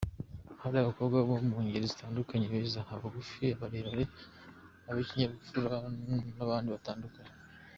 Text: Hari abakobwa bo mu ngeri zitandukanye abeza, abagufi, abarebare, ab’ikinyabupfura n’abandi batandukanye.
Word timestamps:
Hari 0.61 0.75
abakobwa 0.79 1.17
bo 1.27 1.35
mu 1.47 1.57
ngeri 1.65 1.91
zitandukanye 1.91 2.45
abeza, 2.49 2.81
abagufi, 2.93 3.45
abarebare, 3.55 4.03
ab’ikinyabupfura 4.89 5.75
n’abandi 6.35 6.69
batandukanye. 6.75 7.33